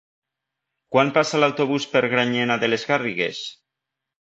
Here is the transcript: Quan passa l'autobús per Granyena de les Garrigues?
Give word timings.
Quan 0.95 1.11
passa 1.17 1.41
l'autobús 1.43 1.87
per 1.93 2.03
Granyena 2.15 2.59
de 2.65 2.73
les 2.75 2.87
Garrigues? 2.93 3.47